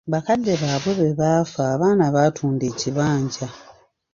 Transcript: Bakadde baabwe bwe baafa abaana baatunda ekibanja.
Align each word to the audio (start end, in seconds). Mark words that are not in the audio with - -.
Bakadde 0.13 0.53
baabwe 0.61 0.91
bwe 0.97 1.11
baafa 1.19 1.61
abaana 1.73 2.05
baatunda 2.15 2.63
ekibanja. 2.71 3.47